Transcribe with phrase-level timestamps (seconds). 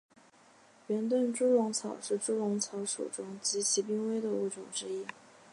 [0.87, 5.05] 圆盾猪笼草是猪笼草属中极其濒危的物种之一。